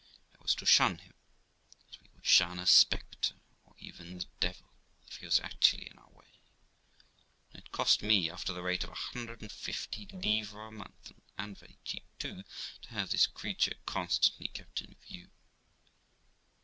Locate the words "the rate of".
8.51-8.89